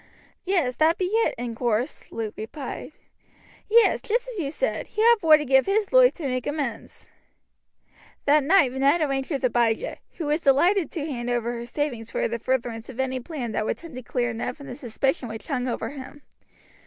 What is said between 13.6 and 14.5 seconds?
would tend to clear